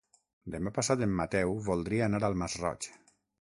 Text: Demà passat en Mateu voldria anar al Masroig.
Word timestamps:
Demà 0.55 0.71
passat 0.77 1.03
en 1.07 1.13
Mateu 1.21 1.53
voldria 1.69 2.07
anar 2.09 2.23
al 2.31 2.41
Masroig. 2.45 2.93